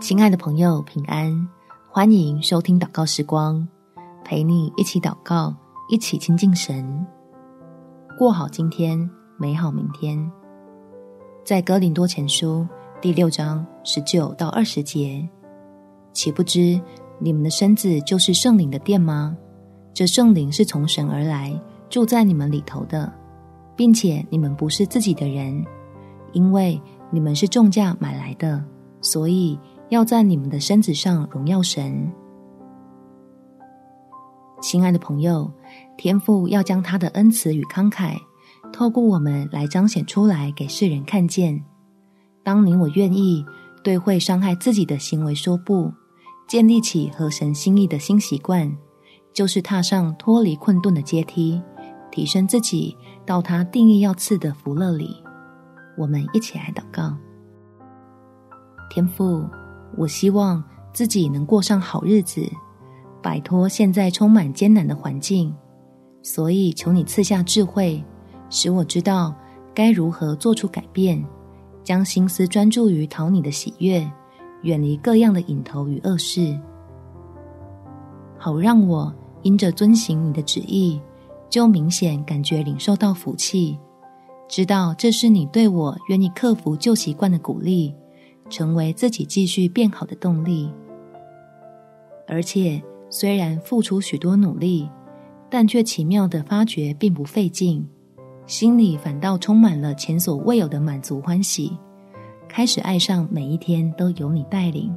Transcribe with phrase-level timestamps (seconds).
[0.00, 1.48] 亲爱的朋友，平安！
[1.88, 3.66] 欢迎收听祷告时光，
[4.24, 5.54] 陪你一起祷告，
[5.88, 7.06] 一起亲近神，
[8.18, 10.30] 过好今天，美好明天。
[11.44, 12.66] 在哥林多前书
[13.00, 15.26] 第六章十九到二十节，
[16.12, 16.78] 岂不知
[17.20, 19.36] 你们的身子就是圣灵的殿吗？
[19.94, 21.58] 这圣灵是从神而来，
[21.88, 23.10] 住在你们里头的，
[23.76, 25.64] 并且你们不是自己的人，
[26.32, 28.62] 因为你们是重价买来的，
[29.00, 29.56] 所以。
[29.88, 32.10] 要在你们的身子上荣耀神，
[34.60, 35.48] 亲爱的朋友，
[35.96, 38.16] 天父要将他的恩慈与慷慨，
[38.72, 41.62] 透过我们来彰显出来给世人看见。
[42.42, 43.46] 当你我愿意
[43.84, 45.92] 对会伤害自己的行为说不，
[46.48, 48.76] 建立起合神心意的新习惯，
[49.32, 51.62] 就是踏上脱离困顿的阶梯，
[52.10, 55.22] 提升自己到他定义要赐的福乐里。
[55.96, 57.16] 我们一起来祷告，
[58.90, 59.44] 天父。
[59.96, 62.46] 我希望自己能过上好日子，
[63.22, 65.54] 摆脱现在充满艰难的环境，
[66.22, 68.02] 所以求你赐下智慧，
[68.50, 69.34] 使我知道
[69.74, 71.24] 该如何做出改变，
[71.82, 74.08] 将心思专注于讨你的喜悦，
[74.62, 76.58] 远离各样的瘾头与恶事，
[78.38, 81.00] 好让我因着遵行你的旨意，
[81.48, 83.78] 就明显感觉领受到福气，
[84.48, 87.94] 知道这是你对我愿意克服旧习惯的鼓励。
[88.48, 90.72] 成为自己继续变好的动力，
[92.26, 94.88] 而且虽然付出许多努力，
[95.48, 97.88] 但却奇妙的发觉并不费劲，
[98.46, 101.76] 心里反倒充满了前所未有的满足欢喜，
[102.48, 104.94] 开始爱上每一天都有你带领。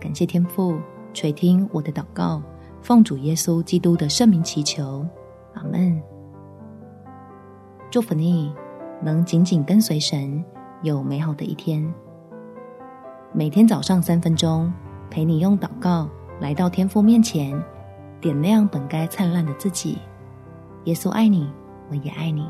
[0.00, 0.78] 感谢天父
[1.12, 2.42] 垂听我的祷告，
[2.82, 5.06] 奉主耶稣基督的圣名祈求，
[5.54, 6.00] 阿门。
[7.90, 8.52] 祝福你
[9.02, 10.44] 能紧紧跟随神，
[10.82, 11.92] 有美好的一天。
[13.36, 14.72] 每天早上三分钟，
[15.10, 16.08] 陪你用祷告
[16.40, 17.60] 来到天父面前，
[18.20, 19.98] 点亮本该灿烂的自己。
[20.84, 21.50] 耶稣爱你，
[21.90, 22.46] 我也爱你。